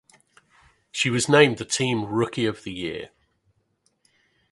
[0.91, 3.11] She was named the team Rookie of the Year.